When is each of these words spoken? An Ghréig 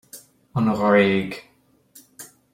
An 0.55 0.65
Ghréig 0.73 1.33